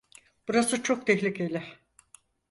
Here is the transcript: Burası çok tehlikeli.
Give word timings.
Burası 0.47 0.83
çok 0.83 1.07
tehlikeli. 1.07 1.63